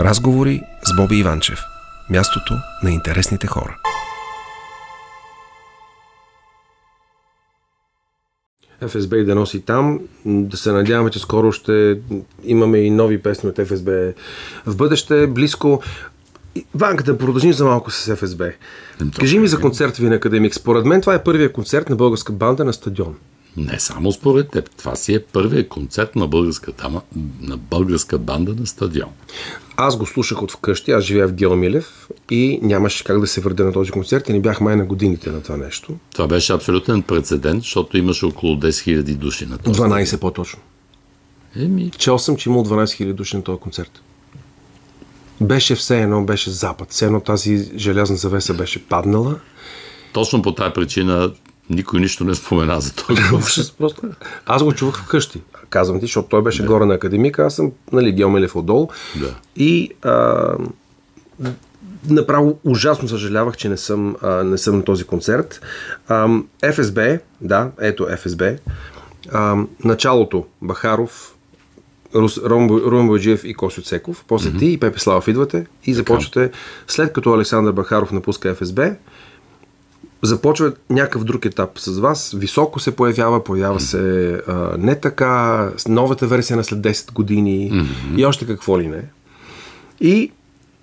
Разговори 0.00 0.62
с 0.84 0.96
Боби 0.96 1.16
Иванчев. 1.16 1.60
Мястото 2.10 2.54
на 2.82 2.90
интересните 2.90 3.46
хора. 3.46 3.76
ФСБ 8.88 9.16
и 9.16 9.24
да 9.24 9.34
носи 9.34 9.60
там. 9.60 10.00
Да 10.26 10.56
се 10.56 10.72
надяваме, 10.72 11.10
че 11.10 11.18
скоро 11.18 11.52
ще 11.52 12.00
имаме 12.44 12.78
и 12.78 12.90
нови 12.90 13.22
песни 13.22 13.48
от 13.48 13.68
ФСБ 13.68 14.12
в 14.66 14.76
бъдеще, 14.76 15.26
близко. 15.26 15.82
Ванка, 16.74 17.04
да 17.04 17.18
продължим 17.18 17.52
за 17.52 17.64
малко 17.64 17.90
с 17.90 18.16
ФСБ. 18.16 18.52
Кажи 19.18 19.38
ми 19.38 19.48
за 19.48 19.60
концерт 19.60 19.96
ви 19.96 20.08
на 20.08 20.14
Академик. 20.14 20.54
Според 20.54 20.84
мен 20.84 21.00
това 21.00 21.14
е 21.14 21.24
първият 21.24 21.52
концерт 21.52 21.88
на 21.88 21.96
българска 21.96 22.32
банда 22.32 22.64
на 22.64 22.72
стадион. 22.72 23.16
Не 23.56 23.80
само 23.80 24.12
според 24.12 24.50
теб. 24.50 24.70
Това 24.76 24.96
си 24.96 25.14
е 25.14 25.24
първият 25.24 25.68
концерт 25.68 26.16
на 26.16 26.26
българска, 26.26 26.72
тама, 26.72 27.02
на 27.40 27.56
българска 27.56 28.18
банда 28.18 28.54
на 28.54 28.66
стадион. 28.66 29.10
Аз 29.80 29.96
го 29.96 30.06
слушах 30.06 30.42
от 30.42 30.52
вкъщи, 30.52 30.90
аз 30.90 31.04
живея 31.04 31.28
в 31.28 31.32
Геомилев 31.32 32.08
и 32.30 32.58
нямаше 32.62 33.04
как 33.04 33.20
да 33.20 33.26
се 33.26 33.40
върда 33.40 33.64
на 33.64 33.72
този 33.72 33.90
концерт 33.90 34.28
и 34.28 34.32
не 34.32 34.40
бях 34.40 34.60
май 34.60 34.76
на 34.76 34.84
годините 34.84 35.30
на 35.30 35.42
това 35.42 35.56
нещо. 35.56 35.92
Това 36.12 36.26
беше 36.26 36.52
абсолютен 36.52 37.02
прецедент, 37.02 37.62
защото 37.62 37.98
имаше 37.98 38.26
около 38.26 38.56
10 38.56 38.68
000 38.68 39.14
души 39.14 39.46
на 39.46 39.58
този 39.58 39.80
12 39.80 40.18
по-точно. 40.20 40.60
Еми... 41.56 41.90
Чел 41.98 42.18
съм, 42.18 42.36
че 42.36 42.48
имал 42.48 42.64
12 42.64 42.84
000 42.84 43.12
души 43.12 43.36
на 43.36 43.42
този 43.42 43.60
концерт. 43.60 44.02
Беше 45.40 45.74
все 45.74 46.02
едно, 46.02 46.24
беше 46.24 46.50
запад. 46.50 46.90
Все 46.90 47.04
едно 47.04 47.20
тази 47.20 47.70
желязна 47.76 48.16
завеса 48.16 48.54
беше 48.54 48.86
паднала. 48.86 49.40
Точно 50.12 50.42
по 50.42 50.54
тази 50.54 50.72
причина 50.72 51.32
никой 51.70 52.00
нищо 52.00 52.24
не 52.24 52.34
спомена 52.34 52.80
за 52.80 52.94
този 52.94 53.22
концерт. 53.30 53.74
Просто... 53.78 54.02
Аз 54.46 54.62
го 54.62 54.72
чувах 54.72 54.96
вкъщи. 54.96 55.42
Казвам 55.70 56.00
ти, 56.00 56.06
защото 56.06 56.28
той 56.28 56.42
беше 56.42 56.62
да. 56.62 56.68
горе 56.68 56.86
на 56.86 56.94
академика, 56.94 57.46
аз 57.46 57.54
съм 57.54 57.72
нали, 57.92 58.12
Геомелев 58.12 58.56
отдолу. 58.56 58.88
Да. 59.16 59.34
И 59.56 59.90
а, 60.02 60.52
направо 62.08 62.58
ужасно 62.64 63.08
съжалявах, 63.08 63.56
че 63.56 63.68
не 63.68 63.76
съм, 63.76 64.16
а, 64.22 64.44
не 64.44 64.58
съм 64.58 64.76
на 64.76 64.84
този 64.84 65.04
концерт. 65.04 65.60
А, 66.08 66.28
ФСБ, 66.72 67.18
да, 67.40 67.70
ето 67.80 68.06
ФСБ. 68.16 68.56
А, 69.32 69.56
началото 69.84 70.46
Бахаров, 70.62 71.34
Румен 72.14 73.06
Бойджиев 73.06 73.44
и 73.44 73.54
Косио 73.54 73.82
Цеков. 73.82 74.24
После 74.28 74.50
mm-hmm. 74.50 74.58
ти 74.58 74.66
и 74.66 74.80
Пепе 74.80 74.98
Славов 74.98 75.28
идвате 75.28 75.66
и 75.84 75.94
започвате, 75.94 76.50
след 76.86 77.12
като 77.12 77.32
Александър 77.32 77.72
Бахаров 77.72 78.12
напуска 78.12 78.54
ФСБ, 78.54 78.96
започва 80.22 80.72
някакъв 80.90 81.24
друг 81.24 81.44
етап 81.44 81.78
с 81.78 81.98
вас. 81.98 82.34
Високо 82.36 82.80
се 82.80 82.96
появява, 82.96 83.44
появява 83.44 83.80
се 83.80 84.32
а, 84.48 84.74
не 84.78 85.00
така, 85.00 85.70
новата 85.88 86.26
версия 86.26 86.56
на 86.56 86.64
след 86.64 86.78
10 86.78 87.12
години 87.12 87.72
mm-hmm. 87.72 88.16
и 88.16 88.24
още 88.24 88.46
какво 88.46 88.80
ли 88.80 88.88
не. 88.88 89.04
И 90.00 90.32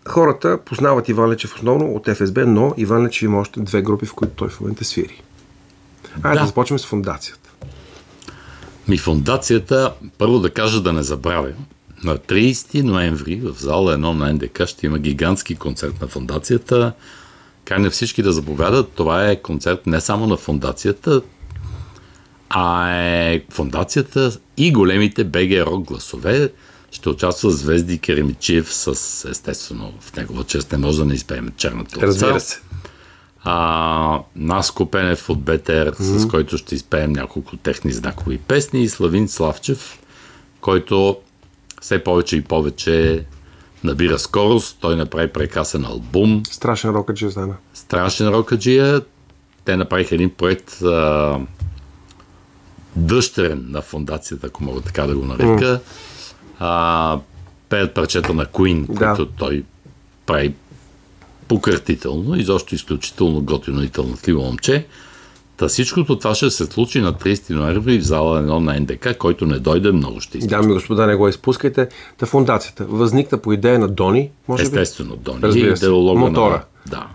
хората 0.08 0.60
познават 0.66 1.10
Иван 1.10 1.30
Лечев 1.30 1.56
основно 1.56 1.86
от 1.86 2.10
ФСБ, 2.10 2.46
но 2.46 2.74
Иван 2.78 3.06
Лечев 3.06 3.22
има 3.22 3.40
още 3.40 3.60
две 3.60 3.82
групи, 3.82 4.06
в 4.06 4.14
които 4.14 4.34
той 4.34 4.50
в 4.50 4.62
момента 4.62 4.86
свири. 4.86 5.24
Айде 6.24 6.38
да, 6.38 6.42
да 6.42 6.48
започнем 6.48 6.80
с 6.80 6.86
фундацията. 6.86 7.50
Ми 8.88 8.98
фундацията, 8.98 9.94
първо 10.18 10.40
да 10.40 10.50
кажа 10.50 10.82
да 10.82 10.94
не 10.94 11.04
забравя, 11.04 11.52
на 12.04 12.18
30 12.18 12.84
ноември 12.84 13.36
в 13.36 13.56
зала 13.60 13.98
1 13.98 13.98
на 13.98 14.34
НДК 14.34 14.66
ще 14.66 14.86
има 14.86 15.00
гигантски 15.00 15.56
концерт 15.56 16.02
на 16.02 16.08
фундацията. 16.08 16.94
Каня 17.66 17.90
всички 17.90 18.24
да 18.24 18.34
заповядат. 18.34 18.90
Това 18.90 19.30
е 19.30 19.42
концерт 19.42 19.88
не 19.88 20.02
само 20.02 20.28
на 20.28 20.38
фундацията, 20.38 21.22
а 22.50 22.92
е 22.98 23.42
фундацията 23.50 24.38
и 24.58 24.72
големите 24.72 25.24
БГ 25.24 25.52
рок 25.52 25.84
гласове. 25.84 26.50
Ще 26.92 27.10
участва 27.10 27.52
Звезди 27.52 28.00
Керемичиев 28.00 28.74
с, 28.74 28.88
естествено, 29.30 29.94
в 30.00 30.16
негова 30.16 30.44
чест 30.44 30.72
не 30.72 30.78
може 30.78 30.98
да 30.98 31.06
не 31.06 31.14
изпеем 31.14 31.52
черната 31.58 32.02
Разбира 32.02 32.40
се. 32.40 32.60
А, 33.44 34.22
Наско 34.36 34.86
Пенев 34.86 35.30
от 35.30 35.42
БТР, 35.42 35.92
mm-hmm. 35.92 36.18
с 36.18 36.28
който 36.28 36.58
ще 36.58 36.76
изпеем 36.76 37.12
няколко 37.12 37.58
техни 37.58 37.92
знакови 37.92 38.38
песни 38.38 38.84
и 38.84 38.90
Славин 38.90 39.28
Славчев, 39.28 40.00
който 40.62 41.18
все 41.82 42.04
повече 42.04 42.36
и 42.36 42.42
повече 42.42 43.26
набира 43.86 44.20
скорост. 44.20 44.78
Той 44.82 44.96
направи 44.96 45.34
прекрасен 45.34 45.86
албум. 45.86 46.44
Страшен 46.52 46.90
рокаджия 46.90 47.32
стана. 47.32 47.56
Страшен 47.74 48.28
рокаджия. 48.28 49.02
Те 49.66 49.78
направиха 49.78 50.16
един 50.16 50.30
проект 50.30 50.82
а, 50.82 51.40
дъщерен 52.96 53.66
на 53.70 53.82
фундацията, 53.82 54.48
ако 54.48 54.64
мога 54.64 54.82
така 54.82 55.04
да 55.08 55.16
го 55.16 55.26
нарека. 55.26 55.66
Mm. 55.66 55.80
А, 56.60 57.20
пеят 57.70 57.94
парчета 57.94 58.34
на 58.34 58.46
Queen, 58.46 58.86
да. 58.88 59.16
които 59.16 59.32
той 59.32 59.64
прави 60.26 60.54
пократително, 61.48 62.36
изобщо 62.36 62.76
изключително 62.76 63.42
готино 63.42 63.84
и 63.84 63.90
тълнатливо 63.90 64.42
момче. 64.42 64.86
Та 65.58 65.68
всичкото 65.68 66.18
това 66.18 66.36
ще 66.36 66.50
се 66.50 66.66
случи 66.66 67.02
на 67.02 67.14
30 67.14 67.50
ноември 67.50 68.00
в 68.00 68.04
зала 68.04 68.44
1 68.44 68.60
на 68.60 68.80
НДК, 68.80 69.18
който 69.18 69.46
не 69.46 69.60
дойде 69.60 69.92
много 69.92 70.22
ще 70.22 70.38
изпуска. 70.38 70.58
Дами 70.58 70.72
и 70.72 70.74
господа, 70.74 71.08
не 71.08 71.16
го 71.16 71.28
изпускайте. 71.28 71.88
Та 72.18 72.26
фундацията 72.26 72.86
възникна 72.86 73.38
по 73.38 73.54
идея 73.54 73.80
на 73.80 73.88
Дони, 73.88 74.30
може 74.48 74.64
Естествено, 74.64 75.16
Дони. 75.16 75.42
Разбира 75.42 75.78
се. 75.78 75.90
Мотора. 75.90 76.66
На... 76.92 76.92
Да. 76.92 77.08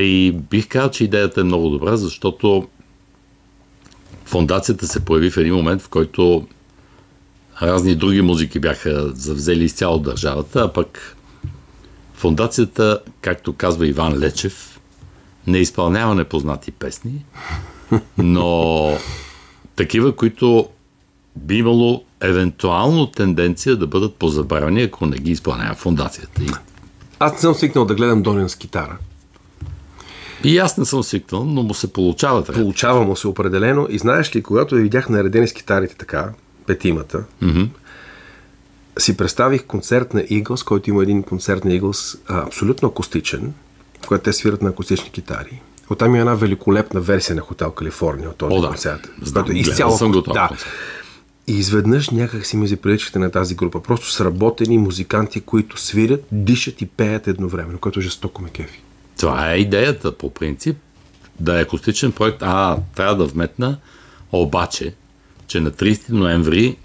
И 0.00 0.32
бих 0.50 0.68
казал, 0.68 0.90
че 0.90 1.04
идеята 1.04 1.40
е 1.40 1.44
много 1.44 1.68
добра, 1.68 1.96
защото 1.96 2.68
фундацията 4.24 4.86
се 4.86 5.04
появи 5.04 5.30
в 5.30 5.36
един 5.36 5.54
момент, 5.54 5.82
в 5.82 5.88
който 5.88 6.46
разни 7.62 7.94
други 7.94 8.22
музики 8.22 8.58
бяха 8.58 9.10
завзели 9.14 9.64
изцяло 9.64 9.98
държавата, 9.98 10.60
а 10.60 10.72
пък 10.72 11.16
фундацията, 12.14 13.00
както 13.20 13.52
казва 13.52 13.86
Иван 13.86 14.18
Лечев, 14.18 14.71
не 15.46 15.58
изпълнява 15.58 16.14
непознати 16.14 16.70
песни, 16.70 17.24
но 18.18 18.98
такива, 19.76 20.16
които 20.16 20.68
би 21.36 21.56
имало 21.56 22.04
евентуално 22.20 23.06
тенденция 23.06 23.76
да 23.76 23.86
бъдат 23.86 24.14
позабравени, 24.14 24.82
ако 24.82 25.06
не 25.06 25.16
ги 25.16 25.30
изпълнява 25.30 25.74
фундацията. 25.74 26.42
Аз 27.18 27.32
не 27.32 27.38
съм 27.38 27.54
свикнал 27.54 27.84
да 27.84 27.94
гледам 27.94 28.22
Донин 28.22 28.48
с 28.48 28.56
китара. 28.56 28.98
И 30.44 30.58
аз 30.58 30.78
не 30.78 30.84
съм 30.84 31.02
свикнал, 31.02 31.44
но 31.44 31.62
му 31.62 31.74
се 31.74 31.92
получава 31.92 32.44
така. 32.44 32.60
Получава 32.60 33.04
му 33.04 33.16
се 33.16 33.28
определено. 33.28 33.86
И 33.90 33.98
знаеш 33.98 34.36
ли, 34.36 34.42
когато 34.42 34.74
видях 34.74 35.08
наредени 35.08 35.48
с 35.48 35.52
китарите 35.52 35.94
така, 35.94 36.32
петимата, 36.66 37.24
mm-hmm. 37.42 37.68
си 38.98 39.16
представих 39.16 39.64
концерт 39.64 40.14
на 40.14 40.22
Eagles, 40.22 40.64
който 40.64 40.90
има 40.90 41.02
един 41.02 41.22
концерт 41.22 41.64
на 41.64 41.70
Eagles 41.70 42.18
абсолютно 42.46 42.88
акустичен, 42.88 43.54
която 44.06 44.24
те 44.24 44.32
свират 44.32 44.62
на 44.62 44.68
акустични 44.70 45.10
китари. 45.10 45.62
Оттам 45.90 46.08
има 46.08 46.18
една 46.18 46.34
великолепна 46.34 47.00
версия 47.00 47.36
на 47.36 47.42
Хотел 47.42 47.70
Калифорния 47.70 48.30
от 48.30 48.36
този 48.36 48.56
О, 48.56 48.60
да. 48.60 48.68
концерт. 48.68 49.10
Знам, 49.22 49.50
е 49.50 49.58
изцяло 49.58 49.96
съм 49.96 50.12
готов. 50.12 50.34
Да. 50.34 50.48
И 51.46 51.58
изведнъж 51.58 52.10
някак 52.10 52.46
си 52.46 52.56
ми 52.56 52.66
заприличахте 52.66 53.18
на 53.18 53.30
тази 53.30 53.54
група. 53.54 53.82
Просто 53.82 54.10
сработени 54.10 54.78
музиканти, 54.78 55.40
които 55.40 55.80
свирят, 55.80 56.24
дишат 56.32 56.82
и 56.82 56.86
пеят 56.86 57.28
едновременно, 57.28 57.78
което 57.78 58.00
жестоко 58.00 58.42
ме 58.42 58.50
кефи. 58.50 58.82
Това 59.18 59.52
е 59.52 59.56
идеята 59.56 60.12
по 60.12 60.34
принцип. 60.34 60.76
Да 61.40 61.58
е 61.58 61.62
акустичен 61.62 62.12
проект. 62.12 62.38
А, 62.40 62.78
трябва 62.94 63.16
да 63.16 63.24
вметна, 63.24 63.78
обаче, 64.32 64.94
че 65.46 65.60
на 65.60 65.70
30 65.70 66.10
ноември 66.10 66.76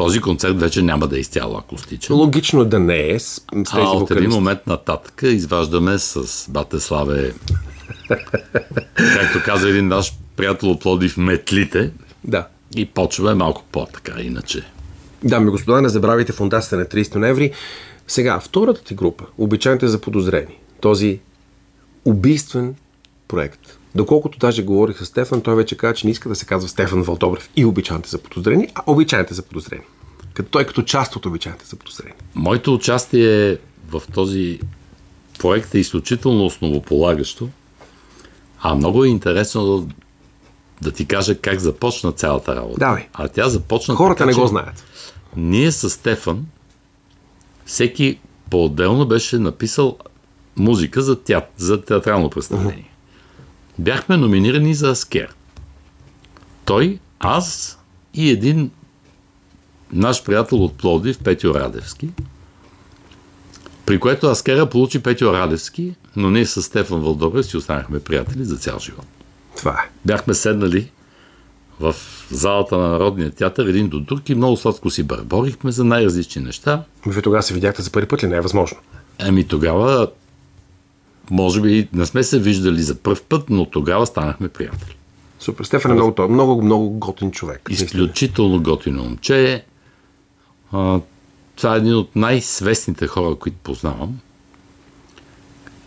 този 0.00 0.20
концерт 0.20 0.60
вече 0.60 0.82
няма 0.82 1.08
да 1.08 1.16
е 1.16 1.20
изцяло 1.20 1.56
акустичен. 1.56 2.16
Логично 2.16 2.64
да 2.64 2.78
не 2.78 3.08
е. 3.08 3.18
С, 3.18 3.26
с 3.26 3.40
тези 3.50 3.66
а 3.76 3.88
от 3.88 4.10
един 4.10 4.30
момент 4.30 4.66
нататък 4.66 5.20
изваждаме 5.22 5.98
с 5.98 6.46
Батеславе, 6.50 7.32
както 8.96 9.42
каза 9.44 9.68
един 9.68 9.88
наш 9.88 10.12
приятел 10.36 10.70
от 10.70 10.84
Лодив, 10.84 11.16
метлите. 11.16 11.90
Да. 12.24 12.46
И 12.76 12.86
почваме 12.86 13.34
малко 13.34 13.64
по-така, 13.72 14.20
иначе. 14.20 14.62
Дами 15.24 15.46
и 15.46 15.50
господа, 15.50 15.80
не 15.80 15.88
забравяйте 15.88 16.32
фундацията 16.32 16.76
на 16.76 16.84
30 16.84 17.16
ноември. 17.16 17.52
Сега, 18.08 18.40
втората 18.40 18.84
ти 18.84 18.94
група, 18.94 19.24
обичайните 19.38 19.88
за 19.88 20.00
подозрени. 20.00 20.58
Този 20.80 21.20
убийствен 22.04 22.74
проект. 23.28 23.78
Доколкото 23.94 24.38
даже 24.38 24.62
говорих 24.62 24.98
с 24.98 25.06
Стефан, 25.06 25.40
той 25.40 25.54
вече 25.56 25.76
каза, 25.76 25.94
че 25.94 26.06
не 26.06 26.10
иска 26.10 26.28
да 26.28 26.34
се 26.34 26.46
казва 26.46 26.68
Стефан 26.68 27.02
Валдобрев 27.02 27.50
и 27.56 27.64
обичайните 27.64 28.08
за 28.08 28.18
подозрени, 28.18 28.68
а 28.74 28.82
обичайните 28.86 29.34
за 29.34 29.42
подозрени. 29.42 29.82
Като 30.34 30.50
той 30.50 30.64
като 30.64 30.82
част 30.82 31.16
от 31.16 31.26
обичайните 31.26 31.66
за 31.66 31.76
подозрени. 31.76 32.14
Моето 32.34 32.74
участие 32.74 33.58
в 33.88 34.02
този 34.14 34.60
проект 35.38 35.74
е 35.74 35.78
изключително 35.78 36.46
основополагащо, 36.46 37.48
а 38.60 38.74
много 38.74 39.04
е 39.04 39.08
интересно 39.08 39.78
да, 39.78 39.94
да 40.82 40.92
ти 40.92 41.06
кажа 41.06 41.38
как 41.38 41.58
започна 41.58 42.12
цялата 42.12 42.56
работа. 42.56 42.78
Давай. 42.78 43.08
А 43.12 43.28
тя 43.28 43.48
започна 43.48 43.94
Хората 43.94 44.18
така, 44.18 44.30
не 44.30 44.34
го 44.34 44.46
знаят. 44.46 44.84
Ние 45.36 45.72
с 45.72 45.90
Стефан 45.90 46.46
всеки 47.66 48.18
по-отделно 48.50 49.06
беше 49.06 49.38
написал 49.38 49.98
музика 50.56 51.02
за, 51.02 51.22
теат, 51.22 51.44
за 51.56 51.82
театрално 51.82 52.30
представление. 52.30 52.84
Uh-huh 52.86 52.89
бяхме 53.78 54.16
номинирани 54.16 54.74
за 54.74 54.90
Аскер. 54.90 55.34
Той, 56.64 56.98
аз 57.20 57.78
и 58.14 58.30
един 58.30 58.70
наш 59.92 60.24
приятел 60.24 60.64
от 60.64 60.78
Пловдив, 60.78 61.18
Петю 61.18 61.54
Радевски. 61.54 62.08
При 63.86 64.00
което 64.00 64.26
Аскера 64.26 64.70
получи 64.70 65.02
Петю 65.02 65.32
Радевски, 65.32 65.94
но 66.16 66.30
ние 66.30 66.46
с 66.46 66.62
Стефан 66.62 67.00
Вълдобрев 67.00 67.46
си 67.46 67.56
останахме 67.56 68.00
приятели 68.00 68.44
за 68.44 68.56
цял 68.56 68.78
живот. 68.78 69.06
Това 69.56 69.72
е. 69.72 69.90
Бяхме 70.04 70.34
седнали 70.34 70.90
в 71.80 71.94
залата 72.30 72.78
на 72.78 72.88
Народния 72.88 73.30
театър 73.30 73.66
един 73.66 73.88
до 73.88 74.00
друг 74.00 74.28
и 74.28 74.34
много 74.34 74.56
сладко 74.56 74.90
си 74.90 75.02
бърборихме 75.02 75.72
за 75.72 75.84
най-различни 75.84 76.42
неща. 76.42 76.84
Вие 77.06 77.22
тогава 77.22 77.42
се 77.42 77.54
видяхте 77.54 77.82
за 77.82 77.90
първи 77.90 78.08
път 78.08 78.22
ли? 78.22 78.28
Не 78.28 78.36
е 78.36 78.40
възможно. 78.40 78.78
Еми 79.18 79.44
тогава, 79.44 80.08
може 81.30 81.60
би 81.60 81.88
не 81.92 82.06
сме 82.06 82.22
се 82.22 82.38
виждали 82.38 82.82
за 82.82 82.94
първ 82.94 83.20
път, 83.28 83.50
но 83.50 83.66
тогава 83.66 84.06
станахме 84.06 84.48
приятели. 84.48 84.96
Супер. 85.38 85.64
Стефан 85.64 85.90
е 85.90 85.94
много, 85.94 86.14
той, 86.14 86.28
много, 86.28 86.62
много 86.62 86.90
готин 86.90 87.30
човек. 87.30 87.68
Изключително 87.70 88.62
готино 88.62 89.02
момче. 89.02 89.64
А, 90.72 91.00
това 91.56 91.74
е 91.74 91.78
един 91.78 91.94
от 91.94 92.16
най-свестните 92.16 93.06
хора, 93.06 93.34
които 93.34 93.56
познавам. 93.62 94.18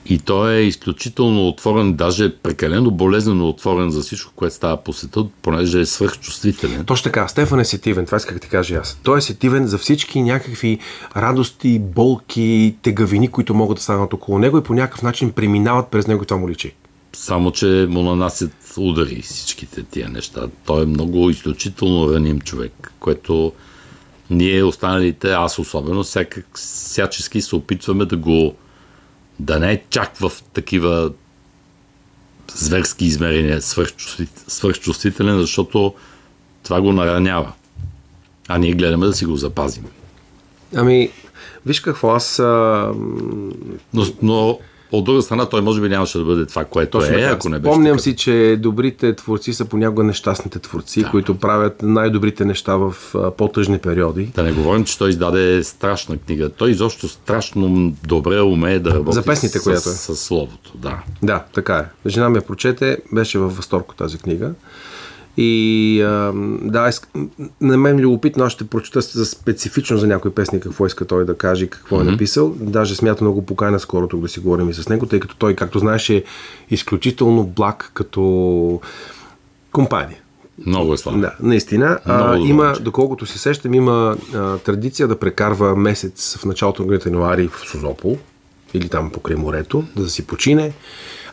И 0.06 0.20
той 0.20 0.54
е 0.54 0.64
изключително 0.64 1.48
отворен, 1.48 1.94
даже 1.94 2.36
прекалено 2.38 2.92
болезнено 2.92 3.50
отворен 3.50 3.92
за 3.92 4.02
всичко, 4.02 4.32
което 4.36 4.56
става 4.56 4.78
по 4.78 4.94
света, 4.94 5.26
понеже 5.42 5.80
е 5.80 5.86
свръхчувствителен. 5.86 6.86
Точно 6.86 7.04
така. 7.04 7.28
Стефан 7.28 7.60
е 7.60 7.66
сетивен. 7.66 8.06
Това 8.06 8.16
исках 8.16 8.34
да 8.34 8.40
ти 8.40 8.50
кажа 8.50 8.76
аз. 8.76 9.00
Той 9.04 9.18
е 9.18 9.22
сетивен 9.22 9.68
за 9.68 9.78
всички 9.78 10.22
някакви 10.22 10.80
радости, 11.18 11.80
болки, 11.80 12.76
тегавини, 12.82 13.28
които 13.28 13.54
могат 13.54 13.76
да 13.76 13.84
станат 13.84 14.14
около 14.14 14.40
него 14.40 14.58
и 14.58 14.64
по 14.64 14.74
някакъв 14.74 15.02
начин 15.02 15.32
преминават 15.32 15.88
през 15.88 16.08
него 16.08 16.24
и 16.24 16.26
това 16.26 16.40
му 16.40 16.50
личи. 16.50 16.74
Само, 17.14 17.52
че 17.52 17.88
му 17.90 18.02
нанасят 18.04 18.52
удари 18.78 19.22
всичките 19.22 19.84
тия 19.84 20.10
неща. 20.10 20.42
Той 20.66 20.84
е 20.84 20.86
много 20.86 21.30
изключително 21.30 22.14
раним 22.14 22.42
човек, 22.42 22.94
което 23.00 23.52
ние 24.30 24.64
останалите, 24.64 25.32
аз 25.32 25.60
особено, 25.60 26.04
всякак, 26.04 26.48
всячески 26.56 27.42
се 27.42 27.56
опитваме 27.56 28.06
да 28.06 28.18
го 28.18 28.56
да 29.40 29.60
не 29.60 29.72
е 29.72 29.82
чак 29.90 30.18
в 30.18 30.32
такива 30.54 31.12
зверски 32.54 33.06
измерения 33.06 33.62
свърхчувствителен, 34.48 35.40
защото 35.40 35.94
това 36.64 36.82
го 36.82 36.94
наранява. 36.94 37.54
А 38.48 38.58
ние 38.58 38.74
гледаме 38.74 39.06
да 39.06 39.14
си 39.14 39.26
го 39.26 39.36
запазим. 39.36 39.86
Ами, 40.76 41.12
виж 41.66 41.80
какво, 41.80 42.12
аз... 42.12 42.40
А... 42.40 42.92
Но, 43.94 44.06
но 44.22 44.60
от 44.94 45.06
друга 45.06 45.22
страна, 45.22 45.46
той 45.46 45.62
може 45.62 45.82
би 45.82 45.90
нямаше 45.90 46.18
да 46.18 46.24
бъде 46.24 46.46
това, 46.46 46.66
което 46.66 47.00
Точно, 47.00 47.18
е, 47.18 47.22
ако 47.22 47.50
не 47.50 47.60
беше. 47.60 47.74
Спомням 47.74 48.00
си, 48.00 48.16
че 48.16 48.58
добрите 48.60 49.16
творци 49.16 49.54
са 49.54 49.66
понякога 49.66 50.04
нещастните 50.04 50.60
творци, 50.60 51.02
да. 51.02 51.10
които 51.10 51.38
правят 51.38 51.82
най-добрите 51.82 52.46
неща 52.46 52.76
в 52.76 52.96
по-тъжни 53.38 53.78
периоди. 53.80 54.26
Да 54.26 54.44
не 54.44 54.52
говорим, 54.52 54.86
че 54.86 54.98
той 54.98 55.10
издаде 55.10 55.64
страшна 55.64 56.18
книга. 56.18 56.50
Той 56.50 56.72
изобщо 56.72 57.08
страшно 57.08 57.94
добре 58.08 58.42
умее 58.42 58.80
да 58.80 58.94
работи 58.94 59.16
За 59.16 59.24
песните, 59.24 59.60
с, 59.60 59.64
която 59.64 59.90
е. 59.90 59.92
С, 59.92 60.16
с 60.16 60.26
словото. 60.26 60.72
Да. 60.76 61.00
да, 61.24 61.44
така 61.54 61.78
е. 61.78 62.10
Жена 62.10 62.30
ми 62.30 62.38
я 62.38 62.42
прочете, 62.42 62.98
беше 63.12 63.40
във 63.40 63.58
възторг 63.58 63.96
тази 63.98 64.18
книга. 64.18 64.52
И 65.38 66.02
а, 66.02 66.32
да, 66.62 66.92
на 67.62 67.78
мен 67.78 68.00
любопитно, 68.00 68.44
аз 68.44 68.52
ще 68.52 68.68
прочета 68.68 69.02
за 69.02 69.26
специфично 69.26 69.98
за 69.98 70.08
някой 70.08 70.32
песни 70.32 70.60
какво 70.60 70.86
иска 70.86 71.06
той 71.06 71.26
да 71.26 71.38
каже 71.38 71.66
и 71.66 71.70
какво 71.70 71.98
mm-hmm. 71.98 72.08
е 72.08 72.12
написал. 72.12 72.56
Даже 72.60 72.96
смятам 72.96 73.28
много 73.28 73.46
покана 73.46 73.80
скоро 73.80 74.08
тук 74.08 74.22
да 74.22 74.28
си 74.28 74.40
говорим 74.40 74.70
и 74.70 74.74
с 74.74 74.90
него, 74.90 75.06
тъй 75.06 75.20
като 75.20 75.36
той, 75.36 75.56
както 75.56 75.80
знаеш, 75.80 76.10
е 76.10 76.24
изключително 76.70 77.44
благ 77.44 77.92
като 77.94 78.82
компания. 79.72 80.18
Много 80.66 80.94
е 80.94 80.98
слава. 80.98 81.18
Да, 81.18 81.36
наистина. 81.40 82.00
а, 82.06 82.38
има, 82.38 82.74
доколкото 82.82 83.26
си 83.26 83.40
сещам, 83.40 83.74
има 83.74 84.18
а, 84.36 84.58
традиция 84.58 85.08
да 85.08 85.20
прекарва 85.20 85.76
месец 85.76 86.38
в 86.38 86.46
началото 86.46 86.86
на 86.86 87.00
януари 87.06 87.48
в 87.48 87.60
Созопол 87.72 88.18
или 88.74 88.90
там 88.90 89.10
покрай 89.10 89.36
морето, 89.36 89.84
да 89.96 90.10
си 90.10 90.28
почине. 90.28 90.74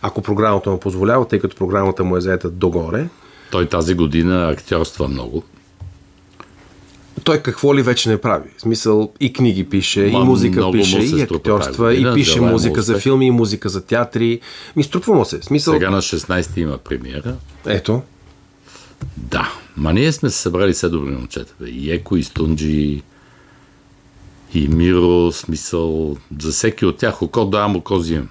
Ако 0.02 0.22
програмата 0.22 0.70
му 0.70 0.80
позволява, 0.80 1.28
тъй 1.28 1.38
като 1.38 1.56
програмата 1.56 2.04
му 2.04 2.16
е 2.16 2.20
заета 2.20 2.50
догоре, 2.50 3.08
той 3.50 3.66
тази 3.66 3.94
година 3.94 4.48
актьорства 4.48 5.08
много. 5.08 5.44
Той 7.24 7.38
какво 7.38 7.74
ли 7.74 7.82
вече 7.82 8.08
не 8.08 8.20
прави? 8.20 8.48
В 8.56 8.60
смисъл 8.60 9.12
и 9.20 9.32
книги 9.32 9.68
пише, 9.68 10.00
Ма, 10.00 10.20
и 10.20 10.22
музика 10.22 10.70
пише, 10.72 10.98
и 10.98 11.22
актьорства, 11.22 11.94
и 11.94 12.14
пише 12.14 12.40
музика 12.40 12.82
за 12.82 12.98
филми, 12.98 13.26
и 13.26 13.30
музика 13.30 13.68
за 13.68 13.86
театри. 13.86 14.40
Ми 14.76 14.82
струпва 14.82 15.14
му 15.14 15.24
се. 15.24 15.42
Смисъл... 15.42 15.74
Сега 15.74 15.90
на 15.90 16.02
16 16.02 16.58
има 16.58 16.78
премиера. 16.78 17.36
Ето. 17.66 18.02
Да. 19.16 19.52
Ма 19.76 19.92
ние 19.92 20.12
сме 20.12 20.30
се 20.30 20.38
събрали 20.38 20.72
все 20.72 20.88
добри 20.88 21.10
момчета. 21.10 21.54
И 21.66 21.92
Еко, 21.92 22.16
и 22.16 22.22
Стунджи, 22.22 23.02
и 24.54 24.68
Миро, 24.68 25.32
смисъл. 25.32 26.16
За 26.40 26.50
всеки 26.50 26.86
от 26.86 26.96
тях 26.96 27.22
око 27.22 27.44
давам, 27.44 27.76
око 27.76 27.98
взимам. 27.98 28.28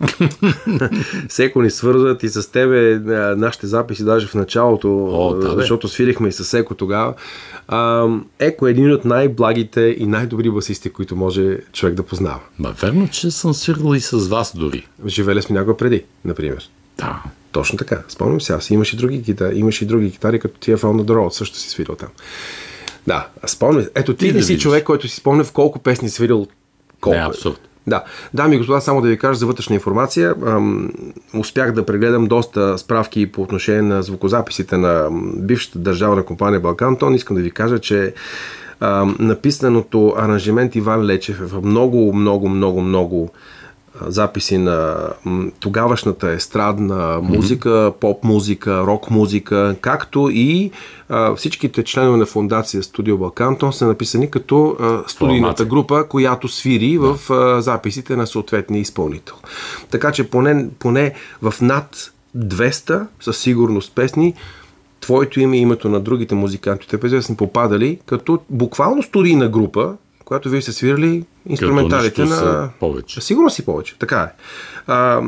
Секо 1.28 1.62
ни 1.62 1.70
свързват 1.70 2.22
и 2.22 2.28
с 2.28 2.52
тебе 2.52 2.98
нашите 3.36 3.66
записи 3.66 4.04
даже 4.04 4.26
в 4.26 4.34
началото, 4.34 5.06
О, 5.12 5.34
да, 5.34 5.50
защото 5.50 5.88
свирихме 5.88 6.28
и 6.28 6.32
с 6.32 6.58
Еко 6.58 6.74
тогава. 6.74 7.14
А, 7.68 8.08
Еко 8.38 8.66
е 8.66 8.70
един 8.70 8.92
от 8.92 9.04
най-благите 9.04 9.96
и 9.98 10.06
най-добри 10.06 10.50
басисти, 10.50 10.90
които 10.90 11.16
може 11.16 11.58
човек 11.72 11.94
да 11.94 12.02
познава. 12.02 12.40
Ма 12.58 12.74
верно, 12.82 13.08
че 13.08 13.30
съм 13.30 13.54
свирил 13.54 13.94
и 13.94 14.00
с 14.00 14.28
вас 14.28 14.56
дори. 14.56 14.86
Живели 15.06 15.42
сме 15.42 15.58
някога 15.58 15.76
преди, 15.76 16.04
например. 16.24 16.70
Да. 16.98 17.22
Точно 17.52 17.78
така. 17.78 18.02
Спомням 18.08 18.40
се 18.40 18.52
аз. 18.52 18.70
Имаш 18.70 18.92
и 18.92 18.96
други 18.96 19.22
китари, 19.22 19.58
имаш 19.58 19.82
и 19.82 19.86
други 19.86 20.10
китари, 20.10 20.40
като 20.40 20.60
тия 20.60 20.78
Found 20.78 21.02
the 21.02 21.12
Road, 21.12 21.28
също 21.28 21.56
си 21.56 21.70
свирил 21.70 21.94
там. 21.94 22.08
Да, 23.06 23.28
спомням. 23.46 23.86
Ето 23.94 24.14
ти, 24.14 24.28
ти 24.28 24.32
не 24.32 24.42
си 24.42 24.58
човек, 24.58 24.84
който 24.84 25.08
си 25.08 25.16
спомня 25.16 25.44
в 25.44 25.52
колко 25.52 25.78
песни 25.78 26.08
свирил 26.08 26.46
колко. 27.00 27.18
Не, 27.18 27.24
абсурд. 27.24 27.60
Да. 27.86 28.04
Дами 28.34 28.54
и 28.54 28.58
господа, 28.58 28.80
само 28.80 29.00
да 29.00 29.08
ви 29.08 29.18
кажа 29.18 29.38
за 29.38 29.46
вътрешна 29.46 29.74
информация. 29.74 30.34
Ам, 30.46 30.90
успях 31.34 31.72
да 31.72 31.86
прегледам 31.86 32.26
доста 32.26 32.78
справки 32.78 33.32
по 33.32 33.42
отношение 33.42 33.82
на 33.82 34.02
звукозаписите 34.02 34.76
на 34.76 35.08
бившата 35.36 35.78
държавна 35.78 36.22
компания 36.22 36.60
Балкантон. 36.60 37.14
Искам 37.14 37.36
да 37.36 37.42
ви 37.42 37.50
кажа, 37.50 37.78
че 37.78 38.14
ам, 38.80 39.16
написаното 39.18 40.14
аранжимент 40.18 40.74
Иван 40.74 41.06
Лечев 41.06 41.40
е 41.40 41.44
в 41.44 41.62
много, 41.62 42.12
много, 42.12 42.48
много, 42.48 42.80
много 42.80 43.30
записи 44.00 44.58
на 44.58 44.96
тогавашната 45.60 46.30
естрадна 46.30 47.18
музика, 47.22 47.68
mm-hmm. 47.68 47.92
поп 47.92 48.24
музика, 48.24 48.82
рок 48.86 49.10
музика, 49.10 49.76
както 49.80 50.30
и 50.32 50.70
а, 51.08 51.34
всичките 51.34 51.84
членове 51.84 52.18
на 52.18 52.26
фундация 52.26 52.82
Студио 52.82 53.18
Балкантон 53.18 53.72
са 53.72 53.86
написани 53.86 54.30
като 54.30 54.76
а, 54.80 55.02
студийната 55.06 55.64
група, 55.64 56.04
която 56.08 56.48
свири 56.48 56.98
да. 56.98 57.14
в 57.14 57.30
а, 57.30 57.62
записите 57.62 58.16
на 58.16 58.26
съответния 58.26 58.80
изпълнител. 58.80 59.34
Така 59.90 60.12
че 60.12 60.30
поне, 60.30 60.66
поне 60.78 61.14
в 61.42 61.54
над 61.60 62.12
200 62.36 63.06
със 63.20 63.38
сигурност 63.38 63.94
песни 63.94 64.34
твоето 65.00 65.40
име 65.40 65.56
и 65.56 65.60
името 65.60 65.88
на 65.88 66.00
другите 66.00 66.34
музиканти 66.34 66.88
те 66.88 67.22
са 67.22 67.36
попадали 67.36 67.98
като 68.06 68.38
буквално 68.50 69.02
студийна 69.02 69.48
група, 69.48 69.96
когато 70.26 70.50
вие 70.50 70.62
сте 70.62 70.72
свирили 70.72 71.24
инструменталите 71.48 72.24
на... 72.24 72.70
повече. 72.80 73.20
Сигурно 73.20 73.50
си 73.50 73.64
повече, 73.64 73.98
така 73.98 74.20
е. 74.20 74.42
А, 74.86 75.22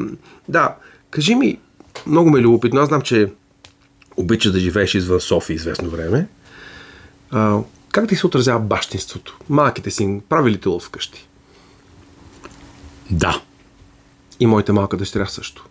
да, 0.48 0.74
кажи 1.10 1.34
ми, 1.34 1.58
много 2.06 2.30
ме 2.30 2.38
е 2.38 2.42
любопитно, 2.42 2.80
аз 2.80 2.88
знам, 2.88 3.02
че 3.02 3.32
обича 4.16 4.52
да 4.52 4.60
живееш 4.60 4.94
извън 4.94 5.20
София 5.20 5.54
известно 5.54 5.90
време. 5.90 6.28
А, 7.30 7.58
как 7.92 8.08
ти 8.08 8.16
се 8.16 8.26
отразява 8.26 8.60
бащинството? 8.60 9.38
Малките 9.48 9.90
си 9.90 10.20
прави 10.28 10.50
ли 10.50 10.60
вкъщи? 10.82 11.28
Да. 13.10 13.42
И 14.40 14.46
моите 14.46 14.72
малка 14.72 14.96
дъщеря 14.96 15.26
също. 15.26 15.66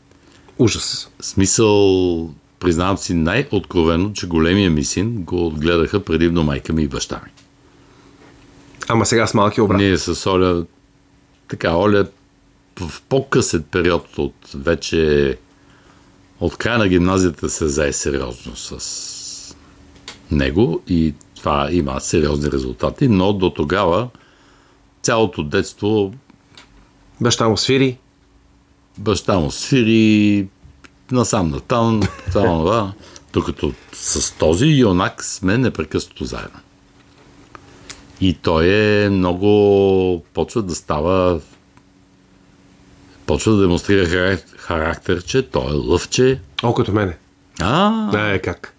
Ужас. 0.60 1.10
Смисъл, 1.22 2.34
признавам 2.60 2.98
си 2.98 3.14
най-откровено, 3.14 4.14
че 4.14 4.28
големия 4.28 4.72
ми 4.72 4.84
син 4.84 5.24
го 5.24 5.48
отгледаха 5.48 6.04
предимно 6.04 6.44
майка 6.44 6.74
ми 6.74 6.84
и 6.84 6.88
баща 6.88 7.22
ми. 7.26 7.32
Ама 8.88 9.06
сега 9.06 9.28
с 9.28 9.34
малки 9.34 9.62
обрат. 9.62 9.78
Ние 9.78 9.98
с 9.98 10.30
Оля, 10.30 10.66
така, 11.48 11.76
Оля 11.76 12.08
в 12.80 13.02
по-късен 13.02 13.64
период 13.64 14.18
от 14.18 14.36
вече 14.56 15.38
от 16.40 16.58
края 16.58 16.78
на 16.78 16.88
гимназията 16.88 17.50
се 17.50 17.68
зае 17.68 17.94
сериозно 17.94 18.56
с 18.56 19.56
него 20.32 20.82
и 20.88 21.14
това 21.36 21.70
има 21.72 22.02
сериозни 22.02 22.52
резултати, 22.52 23.08
но 23.08 23.34
до 23.34 23.50
тогава 23.50 24.10
цялото 25.02 25.44
детство 25.44 26.14
Баща 27.22 27.50
му 27.50 27.58
свири? 27.58 27.98
Баща 28.98 29.40
му 29.40 29.52
свири 29.52 30.48
насам 31.12 31.50
на 31.50 31.60
там, 31.60 32.02
това, 32.32 32.94
докато 33.34 33.74
с 33.94 34.38
този 34.38 34.66
юнак 34.66 35.24
сме 35.24 35.58
непрекъснато 35.58 36.26
заедно. 36.26 36.60
И 38.22 38.34
той 38.34 38.68
е 38.68 39.10
много... 39.10 40.24
почва 40.34 40.62
да 40.62 40.76
става... 40.76 41.40
почва 43.26 43.54
да 43.54 43.62
демонстрира 43.62 44.38
характер, 44.58 45.24
че 45.24 45.50
той 45.50 45.70
е 45.70 45.74
лъвче. 45.74 46.40
О, 46.64 46.74
като 46.74 46.92
мене. 46.92 47.18
А, 47.60 48.12
да, 48.12 48.34
е 48.34 48.40
как? 48.40 48.74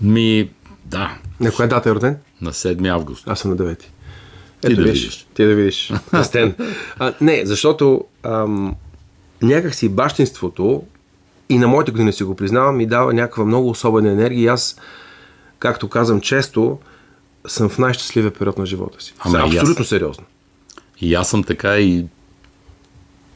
Ми, 0.00 0.50
да. 0.84 1.18
На 1.40 1.52
коя 1.52 1.68
дата 1.68 1.90
е 1.90 1.94
роден? 1.94 2.16
На 2.40 2.52
7 2.52 2.94
август. 2.94 3.28
Аз 3.28 3.40
съм 3.40 3.50
на 3.50 3.56
9. 3.56 3.84
Ти 4.60 4.74
да 4.74 4.82
виж, 4.82 5.00
видиш. 5.00 5.26
Ти 5.34 5.44
да 5.44 5.54
видиш. 5.54 5.92
Стен. 6.22 6.54
А, 6.98 7.14
не, 7.20 7.46
защото 7.46 8.04
ам, 8.22 8.76
някак 9.42 9.74
си 9.74 9.88
бащинството 9.88 10.82
и 11.48 11.58
на 11.58 11.68
моите 11.68 11.90
години 11.90 12.12
си 12.12 12.24
го 12.24 12.36
признавам, 12.36 12.76
ми 12.76 12.86
дава 12.86 13.12
някаква 13.12 13.44
много 13.44 13.70
особена 13.70 14.10
енергия 14.10 14.42
и 14.42 14.46
аз, 14.46 14.76
както 15.58 15.88
казвам 15.88 16.20
често, 16.20 16.78
съм 17.46 17.68
в 17.68 17.78
най-щастливия 17.78 18.30
период 18.30 18.58
на 18.58 18.66
живота 18.66 19.02
си. 19.02 19.14
Ама 19.18 19.38
и 19.38 19.40
аз. 19.40 19.56
Абсолютно 19.56 19.84
сериозно. 19.84 20.24
И 21.00 21.14
аз 21.14 21.30
съм 21.30 21.44
така 21.44 21.78
и 21.78 22.06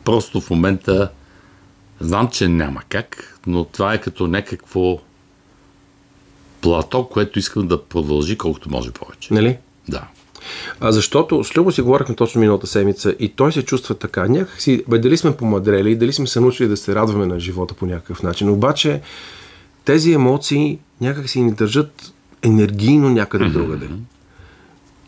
просто 0.04 0.40
в 0.40 0.50
момента 0.50 1.10
знам, 2.00 2.28
че 2.28 2.48
няма 2.48 2.82
как, 2.88 3.38
но 3.46 3.64
това 3.64 3.94
е 3.94 4.00
като 4.00 4.26
някакво 4.26 4.98
плато, 6.60 7.08
което 7.08 7.38
искам 7.38 7.68
да 7.68 7.84
продължи 7.84 8.38
колкото 8.38 8.70
може 8.70 8.90
повече. 8.90 9.34
Нали? 9.34 9.58
Да. 9.88 10.08
А 10.80 10.92
защото 10.92 11.44
с 11.44 11.56
Любо 11.56 11.72
си 11.72 11.82
говорихме 11.82 12.14
точно 12.14 12.40
миналата 12.40 12.66
седмица 12.66 13.14
и 13.18 13.28
той 13.28 13.52
се 13.52 13.64
чувства 13.64 13.94
така. 13.94 14.28
Някак 14.28 14.60
си, 14.60 14.84
бе, 14.88 14.98
дали 14.98 15.16
сме 15.16 15.36
помадрели, 15.36 15.96
дали 15.96 16.12
сме 16.12 16.26
се 16.26 16.40
научили 16.40 16.68
да 16.68 16.76
се 16.76 16.94
радваме 16.94 17.26
на 17.26 17.40
живота 17.40 17.74
по 17.74 17.86
някакъв 17.86 18.22
начин. 18.22 18.48
Обаче 18.48 19.00
тези 19.84 20.12
емоции 20.12 20.78
някак 21.00 21.28
си 21.28 21.42
ни 21.42 21.52
държат 21.52 22.12
енергийно 22.44 23.10
някъде 23.10 23.48
другаде. 23.48 23.88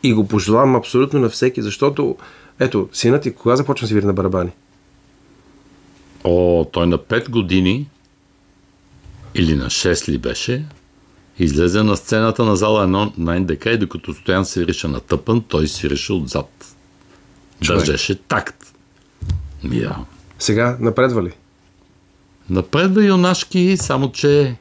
И 0.03 0.13
го 0.13 0.29
пожелавам 0.29 0.77
абсолютно 0.77 1.21
на 1.21 1.29
всеки, 1.29 1.63
защото 1.63 2.17
ето, 2.61 2.89
синът 2.93 3.23
ти 3.23 3.35
кога 3.35 3.57
започна 3.57 3.85
да 3.85 3.89
свири 3.89 4.07
на 4.07 4.13
барабани? 4.13 4.51
О, 6.25 6.67
той 6.73 6.87
на 6.87 6.99
5 6.99 7.31
години 7.31 7.89
или 9.35 9.57
на 9.57 9.67
6 9.67 10.09
ли 10.09 10.19
беше, 10.19 10.65
излезе 11.39 11.83
на 11.83 11.97
сцената 11.97 12.45
на 12.45 12.57
зала 12.57 12.87
1 12.87 13.19
на 13.19 13.41
НДК 13.41 13.67
и 13.67 13.79
докато 13.79 14.15
Стоян 14.15 14.45
свирише 14.45 14.89
на 14.89 15.01
тъпън, 15.01 15.45
той 15.49 15.69
свирише 15.69 16.13
отзад. 16.13 16.77
Човек. 17.61 17.81
Държеше 17.81 18.15
такт. 18.15 18.75
Я. 19.73 19.97
Сега 20.39 20.77
напредва 20.81 21.23
ли? 21.23 21.33
Напредва 22.51 23.05
юнашки, 23.05 23.77
само 23.77 24.13
че 24.13 24.57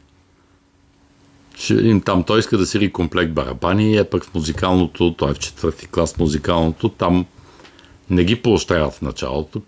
ще 1.56 1.76
видим 1.76 2.02
там. 2.02 2.24
Той 2.24 2.40
иска 2.40 2.58
да 2.58 2.66
свири 2.66 2.92
комплект 2.92 3.32
барабани, 3.32 3.98
е 3.98 4.04
пък 4.04 4.24
в 4.24 4.34
музикалното, 4.34 5.14
той 5.14 5.32
е 5.32 5.34
в 5.34 5.40
четвърти 5.40 5.88
клас 5.88 6.18
музикалното, 6.18 6.90
там 6.90 7.26
не 8.10 8.24
ги 8.24 8.36
поощряват 8.36 8.94
в 8.94 9.02
началото. 9.02 9.62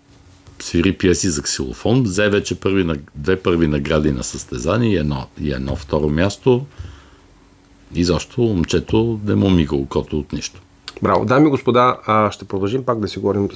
Свири 0.60 0.92
пиеси 0.92 1.28
за 1.28 1.42
ксилофон, 1.42 2.02
взе 2.02 2.28
вече 2.28 2.60
първи, 2.60 3.00
две 3.14 3.36
първи 3.36 3.66
награди 3.66 4.12
на 4.12 4.24
състезание 4.24 4.96
едно, 4.96 5.26
и 5.40 5.52
едно 5.52 5.76
второ 5.76 6.08
място. 6.08 6.66
И 7.94 8.04
защо 8.04 8.40
момчето 8.40 9.20
не 9.24 9.34
му 9.34 9.50
мига 9.50 9.76
окото 9.76 10.18
от 10.18 10.32
нищо. 10.32 10.60
Браво. 11.02 11.24
Дами 11.24 11.46
и 11.46 11.50
господа, 11.50 11.96
ще 12.30 12.44
продължим 12.44 12.84
пак 12.84 13.00
да 13.00 13.08
си 13.08 13.18
говорим. 13.18 13.48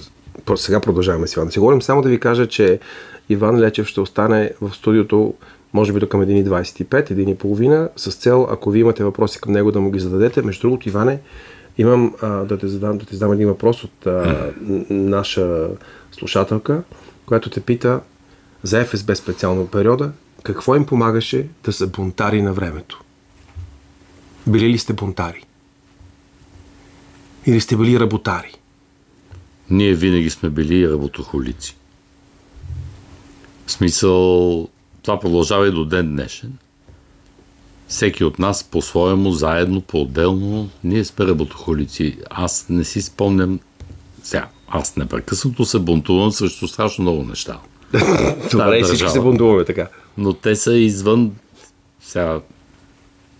Сега 0.56 0.80
продължаваме 0.80 1.26
с 1.26 1.32
Иван. 1.32 1.46
Да 1.46 1.52
си 1.52 1.58
говорим 1.58 1.82
само 1.82 2.02
да 2.02 2.08
ви 2.08 2.20
кажа, 2.20 2.46
че 2.46 2.80
Иван 3.28 3.60
Лечев 3.60 3.86
ще 3.86 4.00
остане 4.00 4.52
в 4.60 4.74
студиото 4.74 5.34
може 5.72 5.92
би 5.92 6.00
до 6.00 6.08
към 6.08 6.20
1.25, 6.20 7.12
1.30, 7.12 7.90
с 7.96 8.14
цел, 8.14 8.48
ако 8.50 8.70
ви 8.70 8.80
имате 8.80 9.04
въпроси 9.04 9.40
към 9.40 9.52
него, 9.52 9.72
да 9.72 9.80
му 9.80 9.90
ги 9.90 10.00
зададете. 10.00 10.42
Между 10.42 10.60
другото, 10.60 10.88
Иване, 10.88 11.20
имам 11.78 12.14
а, 12.22 12.28
да, 12.28 12.58
те 12.58 12.68
задам, 12.68 12.98
да 12.98 13.06
ти 13.06 13.16
задам 13.16 13.32
един 13.32 13.48
въпрос 13.48 13.84
от 13.84 14.06
а, 14.06 14.50
наша 14.90 15.68
слушателка, 16.12 16.82
която 17.26 17.50
те 17.50 17.60
пита 17.60 18.00
за 18.62 18.84
ФСБ 18.84 19.16
специално 19.16 19.66
периода, 19.66 20.12
какво 20.42 20.76
им 20.76 20.86
помагаше 20.86 21.48
да 21.64 21.72
са 21.72 21.86
бунтари 21.86 22.42
на 22.42 22.52
времето? 22.52 23.02
Били 24.46 24.68
ли 24.68 24.78
сте 24.78 24.92
бунтари? 24.92 25.44
Или 27.46 27.60
сте 27.60 27.76
били 27.76 28.00
работари? 28.00 28.54
Ние 29.70 29.94
винаги 29.94 30.30
сме 30.30 30.50
били 30.50 30.90
работохолици. 30.90 31.76
В 33.66 33.72
смисъл, 33.72 34.68
това 35.02 35.20
продължава 35.20 35.68
и 35.68 35.70
до 35.70 35.84
ден 35.84 36.10
днешен. 36.10 36.52
Всеки 37.88 38.24
от 38.24 38.38
нас 38.38 38.64
по-своему, 38.64 39.30
заедно, 39.30 39.80
по-отделно, 39.80 40.68
ние 40.84 41.04
сме 41.04 41.26
работохолици. 41.26 42.18
Аз 42.30 42.66
не 42.68 42.84
си 42.84 43.02
спомням, 43.02 43.60
сега, 44.22 44.48
аз 44.68 44.96
непрекъснато 44.96 45.64
се 45.64 45.78
бунтувам 45.78 46.32
срещу 46.32 46.68
страшно 46.68 47.02
много 47.02 47.22
неща. 47.22 47.58
Добре, 48.52 48.78
и 48.78 48.82
всички 48.82 49.08
се 49.08 49.20
бунтуваме 49.20 49.64
така. 49.64 49.88
Но 50.18 50.32
те 50.32 50.56
са 50.56 50.74
извън, 50.74 51.32
сега, 52.00 52.40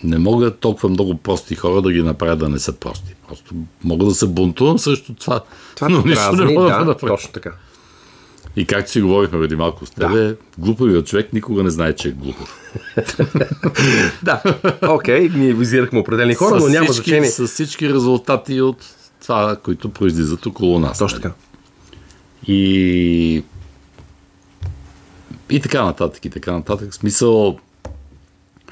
не 0.05 0.19
мога 0.19 0.57
толкова 0.57 0.89
много 0.89 1.15
прости 1.15 1.55
хора 1.55 1.83
да 1.83 1.93
ги 1.93 2.03
направя 2.03 2.37
да 2.37 2.49
не 2.49 2.59
са 2.59 2.73
прости. 2.73 3.15
Просто 3.29 3.55
мога 3.85 4.05
да 4.05 4.15
се 4.15 4.27
бунтувам 4.27 4.79
срещу 4.79 5.15
това, 5.15 5.41
Това 5.75 5.89
но 5.89 6.03
нищо 6.03 6.33
не 6.33 6.55
мога 6.55 6.71
да, 6.71 6.79
да, 6.79 6.85
направя. 6.85 7.17
точно 7.17 7.33
така. 7.33 7.53
И 8.57 8.67
както 8.67 8.91
си 8.91 9.01
говорихме 9.01 9.41
преди 9.41 9.57
малко 9.57 9.87
с 9.87 9.91
тебе, 9.91 10.19
да. 10.19 10.37
глупавият 10.59 11.07
човек 11.07 11.33
никога 11.33 11.63
не 11.63 11.71
знае, 11.71 11.93
че 11.93 12.09
е 12.09 12.13
глупав. 12.13 12.59
Да, 14.23 14.43
окей, 14.89 15.29
ние 15.35 15.55
визирахме 15.55 15.99
определени 15.99 16.35
хора, 16.35 16.61
но 16.61 16.69
няма 16.69 16.87
всички, 16.87 17.11
значение. 17.11 17.31
С 17.31 17.47
всички 17.47 17.89
резултати 17.89 18.61
от 18.61 18.77
това, 19.23 19.57
които 19.57 19.89
произлизат 19.89 20.47
около 20.47 20.79
нас. 20.79 20.99
Точно 20.99 21.17
нали? 21.17 21.23
така. 21.23 21.35
И... 22.47 23.45
И 25.51 25.61
така 25.61 25.85
нататък, 25.85 26.25
и 26.25 26.31
така 26.31 26.53
нататък. 26.53 26.95
Смисъл, 26.95 27.59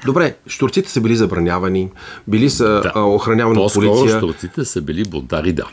Добре, 0.05 0.35
штурците 0.47 0.89
са 0.89 1.01
били 1.01 1.15
забранявани, 1.15 1.89
били 2.27 2.49
са 2.49 2.65
Да. 2.65 2.91
а, 2.95 2.99
охранявани 2.99 3.59
от 3.59 3.73
полиция. 3.73 4.17
штурците 4.17 4.65
са 4.65 4.81
били 4.81 5.03
бунтари, 5.03 5.53
да. 5.53 5.67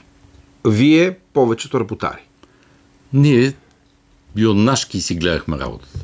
Вие 0.67 1.17
повечето 1.33 1.81
работари. 1.81 2.29
Ние 3.13 3.53
юнашки 4.37 5.01
си 5.01 5.15
гледахме 5.15 5.59
работата. 5.59 5.99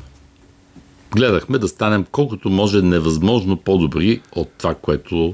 Гледахме 1.15 1.57
да 1.57 1.67
станем 1.67 2.05
колкото 2.11 2.49
може 2.49 2.81
невъзможно 2.81 3.57
по-добри 3.57 4.21
от 4.35 4.49
това, 4.57 4.75
което 4.75 5.33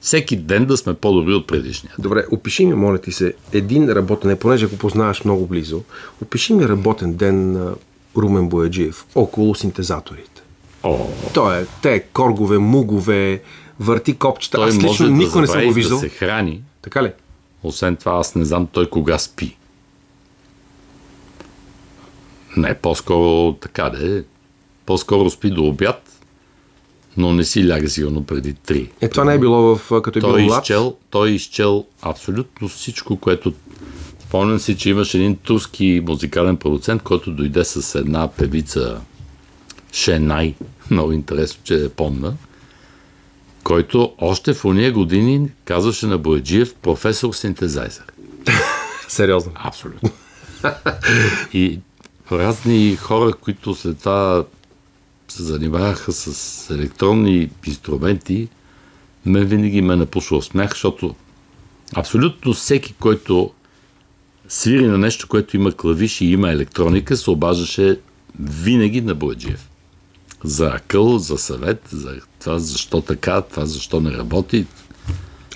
всеки 0.00 0.36
ден 0.36 0.66
да 0.66 0.76
сме 0.76 0.94
по-добри 0.94 1.34
от 1.34 1.46
предишния. 1.46 1.92
Добре, 1.98 2.24
опиши 2.32 2.66
ми, 2.66 2.74
моля 2.74 2.98
ти 2.98 3.12
се, 3.12 3.34
един 3.52 3.90
работен 3.90 4.28
ден, 4.28 4.38
понеже 4.38 4.66
го 4.66 4.78
познаваш 4.78 5.24
много 5.24 5.46
близо, 5.46 5.82
опиши 6.22 6.54
ми 6.54 6.68
работен 6.68 7.14
ден 7.14 7.52
на 7.52 7.74
Румен 8.16 8.48
Бояджиев 8.48 9.06
около 9.14 9.54
синтезаторите. 9.54 10.42
О, 10.82 11.06
Той 11.34 11.60
е, 11.60 11.66
те 11.82 12.00
коргове, 12.00 12.58
мугове, 12.58 13.42
върти 13.80 14.16
копчета. 14.16 14.56
той 14.56 14.68
Аз 14.68 14.74
може 14.74 15.04
лично 15.04 15.06
да 15.34 15.40
не 15.40 15.46
съм 15.46 15.64
го 15.66 15.72
виждал. 15.72 15.96
да 15.96 16.00
се 16.00 16.08
храни. 16.08 16.62
Така 16.82 17.02
ли? 17.02 17.12
Освен 17.62 17.96
това, 17.96 18.12
аз 18.12 18.34
не 18.34 18.44
знам 18.44 18.66
той 18.72 18.90
кога 18.90 19.18
спи. 19.18 19.56
Не, 22.56 22.74
по-скоро 22.74 23.52
така 23.52 23.90
да 23.90 24.18
е. 24.18 24.22
По-скоро 24.86 25.30
спи 25.30 25.50
до 25.50 25.64
обяд, 25.64 26.10
но 27.16 27.32
не 27.32 27.44
си 27.44 27.68
ляга 27.68 27.88
сигурно 27.88 28.24
преди 28.24 28.54
три. 28.54 28.90
Е, 29.00 29.08
това 29.08 29.24
не 29.24 29.34
е 29.34 29.38
било 29.38 29.76
в, 29.76 30.02
като 30.02 30.18
е 30.18 30.22
Той 30.22 30.42
било 30.42 30.58
изчел, 30.58 30.96
той 31.10 31.28
е 31.28 31.32
изчел 31.32 31.86
абсолютно 32.02 32.68
всичко, 32.68 33.16
което... 33.16 33.52
Спомням 34.20 34.58
си, 34.58 34.76
че 34.76 34.90
имаше 34.90 35.18
един 35.18 35.36
турски 35.36 36.02
музикален 36.06 36.56
продуцент, 36.56 37.02
който 37.02 37.30
дойде 37.30 37.64
с 37.64 37.98
една 37.98 38.28
певица 38.28 39.00
Шенай, 39.92 40.54
много 40.90 41.12
интересно, 41.12 41.60
че 41.64 41.74
я 41.74 41.90
помна, 41.90 42.34
който 43.64 44.12
още 44.18 44.54
в 44.54 44.64
уния 44.64 44.92
години 44.92 45.50
казваше 45.64 46.06
на 46.06 46.18
Бояджиев 46.18 46.74
професор 46.74 47.34
синтезайзер. 47.34 48.04
Сериозно. 49.08 49.52
Абсолютно. 49.54 50.10
И 51.52 51.78
разни 52.38 52.96
хора, 52.96 53.32
които 53.32 53.74
след 53.74 53.98
това 53.98 54.44
се 55.28 55.42
занимаваха 55.42 56.12
с 56.12 56.70
електронни 56.70 57.50
инструменти, 57.66 58.48
мен 59.26 59.44
винаги 59.44 59.82
ме 59.82 59.96
напушва 59.96 60.42
смях, 60.42 60.70
защото 60.70 61.14
абсолютно 61.96 62.52
всеки, 62.52 62.94
който 63.00 63.50
свири 64.48 64.86
на 64.86 64.98
нещо, 64.98 65.28
което 65.28 65.56
има 65.56 65.72
клавиши 65.72 66.24
и 66.24 66.32
има 66.32 66.50
електроника, 66.50 67.16
се 67.16 67.30
обаждаше 67.30 68.00
винаги 68.40 69.00
на 69.00 69.14
Бояджиев. 69.14 69.70
За 70.44 70.66
акъл, 70.66 71.18
за 71.18 71.38
съвет, 71.38 71.88
за 71.92 72.20
това 72.40 72.58
защо 72.58 73.00
така, 73.00 73.40
това 73.40 73.66
защо 73.66 74.00
не 74.00 74.10
работи. 74.10 74.66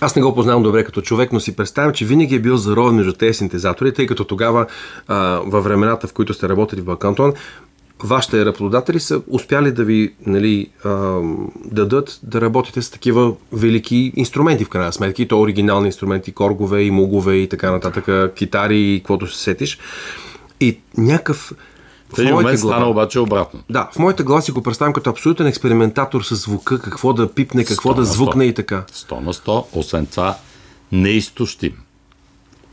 Аз 0.00 0.16
не 0.16 0.22
го 0.22 0.34
познавам 0.34 0.62
добре 0.62 0.84
като 0.84 1.02
човек, 1.02 1.32
но 1.32 1.40
си 1.40 1.56
представям, 1.56 1.92
че 1.92 2.04
винаги 2.04 2.34
е 2.34 2.40
бил 2.40 2.56
заровен 2.56 2.94
между 2.94 3.12
тези 3.12 3.34
синтезатори, 3.34 3.94
тъй 3.94 4.06
като 4.06 4.24
тогава, 4.24 4.66
а, 5.08 5.40
във 5.46 5.64
времената, 5.64 6.06
в 6.06 6.12
които 6.12 6.34
сте 6.34 6.48
работили 6.48 6.80
в 6.80 6.84
Балкантон, 6.84 7.32
вашите 8.04 8.44
работодатели 8.44 9.00
са 9.00 9.22
успяли 9.28 9.72
да 9.72 9.84
ви 9.84 10.14
нали, 10.26 10.70
а, 10.84 11.20
дадат 11.64 12.20
да 12.22 12.40
работите 12.40 12.82
с 12.82 12.90
такива 12.90 13.34
велики 13.52 14.12
инструменти 14.16 14.64
в 14.64 14.68
крайна 14.68 14.92
сметка. 14.92 15.22
И 15.22 15.28
то 15.28 15.40
оригинални 15.40 15.86
инструменти, 15.86 16.32
коргове 16.32 16.82
и 16.82 16.90
мугове 16.90 17.34
и 17.34 17.48
така 17.48 17.70
нататък, 17.70 18.34
китари 18.34 18.80
и 18.80 18.98
каквото 19.00 19.26
се 19.26 19.42
сетиш. 19.42 19.78
И 20.60 20.78
някакъв... 20.96 21.52
В 22.14 22.18
един 22.18 22.35
момент 22.35 22.59
стана 22.59 22.90
обаче 22.90 23.21
обратно. 23.21 23.61
Да, 23.71 23.88
в 23.92 23.99
моята 23.99 24.25
глава 24.25 24.40
си 24.40 24.52
го 24.52 24.62
представям 24.62 24.92
като 24.92 25.11
абсолютен 25.11 25.47
експериментатор 25.47 26.23
с 26.23 26.35
звука, 26.35 26.80
какво 26.80 27.12
да 27.12 27.33
пипне, 27.35 27.64
какво 27.64 27.94
да 27.94 28.04
звукне 28.04 28.44
и 28.44 28.54
така. 28.54 28.85
100 28.92 29.21
на 29.21 29.35
100, 29.35 29.64
освен 29.73 30.06
това 30.06 30.37
неизтощим. 30.92 31.73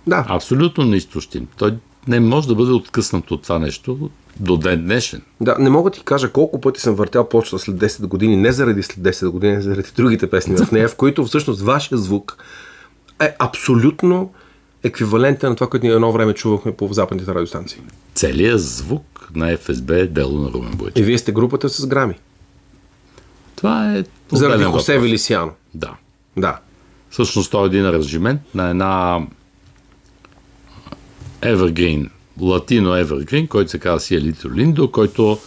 Да. 0.08 0.26
Абсолютно 0.28 0.84
неизтощим. 0.86 1.48
Той 1.58 1.78
не 2.08 2.20
може 2.20 2.48
да 2.48 2.56
бъде 2.56 2.72
откъснат 2.72 3.32
от 3.32 3.42
това 3.44 3.60
нещо 3.60 4.10
до 4.40 4.58
ден 4.58 4.84
днешен. 4.84 5.22
Да, 5.42 5.56
не 5.60 5.70
мога 5.70 5.92
ти 5.92 6.02
кажа 6.04 6.32
колко 6.32 6.62
пъти 6.62 6.82
съм 6.82 6.96
въртял 6.96 7.30
почта 7.30 7.60
след 7.60 7.76
10 7.76 8.08
години, 8.08 8.38
не 8.38 8.52
заради 8.52 8.84
след 8.84 8.98
10 8.98 9.30
години, 9.30 9.56
а 9.56 9.62
заради 9.62 9.90
другите 9.96 10.30
песни 10.30 10.58
в 10.58 10.72
нея, 10.72 10.88
в 10.88 10.96
които 10.96 11.26
всъщност 11.26 11.62
вашия 11.62 11.98
звук 11.98 12.38
е 13.22 13.36
абсолютно 13.40 14.32
еквивалентен 14.84 15.50
на 15.50 15.56
това, 15.56 15.70
което 15.70 15.86
ние 15.86 15.96
едно 15.96 16.12
време 16.12 16.34
чувахме 16.34 16.72
по 16.72 16.94
западните 16.94 17.32
радиостанции. 17.32 17.82
Целият 18.16 18.62
звук 18.62 19.30
на 19.36 19.58
ФСБ 19.58 19.96
е 20.00 20.08
дело 20.08 20.38
на 20.40 20.52
Румен 20.52 20.74
И 20.74 20.76
Бойчев. 20.76 21.06
вие 21.06 21.18
сте 21.18 21.32
групата 21.32 21.70
с 21.70 21.88
грами. 21.88 22.16
Това 23.56 23.96
е 23.98 24.04
Заради 24.32 24.64
Хосе. 24.64 25.00
Велисиано. 25.00 25.52
Да. 25.74 25.96
Да. 26.38 26.60
Всъщност 27.10 27.52
той 27.52 27.64
е 27.64 27.68
един 27.68 27.86
аранжимент 27.86 28.42
на 28.56 28.70
една 28.70 29.20
Evergreen, 31.42 32.10
латино 32.42 32.90
Evergreen, 32.90 33.48
който 33.48 33.72
се 33.72 33.80
казва 33.80 34.00
Сиелито 34.00 34.52
Линдо, 34.54 34.92
който 34.92 35.38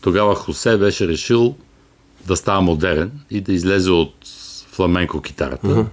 тогава 0.00 0.34
Хосе 0.34 0.76
беше 0.76 1.08
решил 1.08 1.54
да 2.26 2.36
става 2.36 2.60
модерен 2.60 3.10
и 3.30 3.40
да 3.40 3.52
излезе 3.52 3.90
от 3.90 4.14
фламенко 4.72 5.20
китарата. 5.20 5.86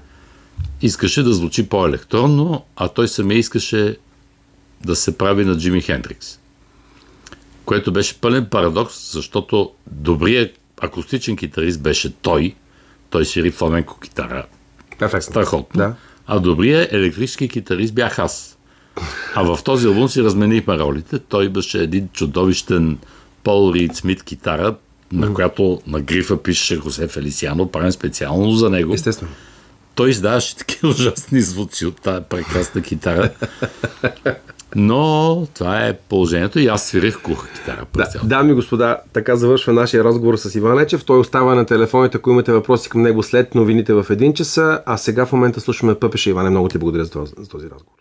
Искаше 0.81 1.23
да 1.23 1.33
звучи 1.33 1.69
по-електронно, 1.69 2.65
а 2.75 2.87
той 2.87 3.07
самия 3.07 3.37
искаше 3.37 3.97
да 4.85 4.95
се 4.95 5.17
прави 5.17 5.45
на 5.45 5.57
Джими 5.57 5.81
Хендрикс. 5.81 6.39
Което 7.65 7.91
беше 7.91 8.21
пълен 8.21 8.45
парадокс, 8.45 9.11
защото 9.11 9.71
добрият 9.91 10.59
акустичен 10.81 11.37
китарист 11.37 11.81
беше 11.81 12.13
той. 12.13 12.55
Той 13.09 13.25
свири 13.25 13.51
фламенко 13.51 13.99
китара 13.99 14.45
Перфектно. 14.99 15.31
Страхотно. 15.31 15.77
Да. 15.77 15.95
А 16.27 16.39
добрият 16.39 16.93
електрически 16.93 17.49
китарист 17.49 17.93
бях 17.93 18.19
аз. 18.19 18.57
А 19.35 19.43
в 19.43 19.63
този 19.63 19.87
албум 19.87 20.09
си 20.09 20.23
разменихме 20.23 20.79
ролите. 20.79 21.19
Той 21.19 21.49
беше 21.49 21.83
един 21.83 22.09
чудовищен 22.13 22.97
Пол 23.43 23.73
Рид 23.73 23.95
Смит 23.95 24.23
китара, 24.23 24.75
на 25.11 25.33
която 25.33 25.81
на 25.87 26.01
грифа 26.01 26.43
пишеше 26.43 26.77
Хосе 26.77 27.07
Фелисиано, 27.07 27.71
правен 27.71 27.91
специално 27.91 28.51
за 28.51 28.69
него. 28.69 28.93
Естествено. 28.93 29.31
Той 29.99 30.09
издаваше 30.09 30.55
такива 30.55 30.89
ужасни 30.89 31.41
звуци 31.41 31.85
от 31.85 32.01
тази 32.01 32.23
прекрасна 32.29 32.81
китара. 32.81 33.29
Но 34.75 35.47
това 35.53 35.87
е 35.87 35.93
положението 35.93 36.59
и 36.59 36.67
аз 36.67 36.87
свирих 36.87 37.21
куха 37.21 37.47
китара 37.53 37.85
Да, 37.95 38.07
дами 38.23 38.51
и 38.51 38.55
господа, 38.55 38.97
така 39.13 39.35
завършва 39.35 39.73
нашия 39.73 40.03
разговор 40.03 40.37
с 40.37 40.55
Иван 40.55 40.79
Ечев. 40.79 41.05
Той 41.05 41.19
остава 41.19 41.55
на 41.55 41.65
телефоните, 41.65 42.17
ако 42.17 42.29
имате 42.29 42.51
въпроси 42.51 42.89
към 42.89 43.01
него 43.01 43.23
след 43.23 43.55
новините 43.55 43.93
в 43.93 44.05
един 44.09 44.33
часа. 44.33 44.81
А 44.85 44.97
сега 44.97 45.25
в 45.25 45.31
момента 45.31 45.59
слушаме 45.59 45.95
Пъпеша. 45.95 46.29
Иване, 46.29 46.49
много 46.49 46.67
ти 46.67 46.77
благодаря 46.77 47.05
за 47.05 47.11
този 47.49 47.65
разговор. 47.65 47.93